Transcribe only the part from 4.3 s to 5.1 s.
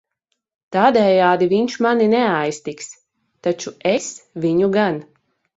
viņu gan.